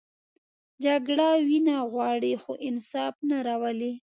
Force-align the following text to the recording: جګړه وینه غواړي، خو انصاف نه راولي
جګړه 0.85 1.29
وینه 1.47 1.75
غواړي، 1.91 2.33
خو 2.41 2.51
انصاف 2.67 3.15
نه 3.29 3.37
راولي 3.47 3.93